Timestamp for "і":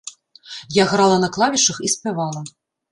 1.89-1.95